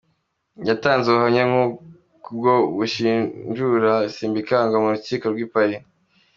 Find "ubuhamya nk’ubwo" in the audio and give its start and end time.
1.07-2.51